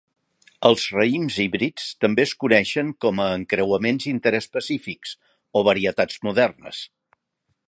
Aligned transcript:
Els 0.69 0.85
raïms 0.95 1.37
híbrids 1.43 1.85
també 2.05 2.25
es 2.29 2.33
coneixen 2.45 2.91
com 3.07 3.23
a 3.27 3.29
encreuaments 3.43 4.11
interespecífics 4.15 5.17
o 5.61 5.67
varietats 5.73 6.23
modernes. 6.31 6.87